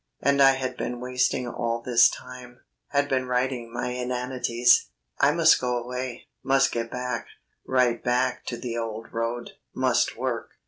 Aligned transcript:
And 0.19 0.41
I 0.41 0.53
had 0.53 0.77
been 0.77 0.99
wasting 0.99 1.47
all 1.47 1.79
this 1.79 2.09
time; 2.09 2.61
had 2.87 3.07
been 3.07 3.27
writing 3.27 3.71
my 3.71 3.89
inanities. 3.91 4.87
I 5.19 5.29
must 5.31 5.61
go 5.61 5.77
away; 5.77 6.25
must 6.41 6.71
get 6.71 6.89
back, 6.89 7.27
right 7.67 8.03
back 8.03 8.43
to 8.47 8.57
the 8.57 8.79
old 8.79 9.13
road, 9.13 9.51
must 9.75 10.17
work. 10.17 10.53